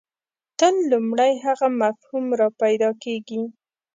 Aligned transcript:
تل 0.59 0.75
لومړی 0.91 1.33
هغه 1.45 1.67
مفهوم 1.81 2.25
راپیدا 2.41 2.89
کېږي. 3.03 3.41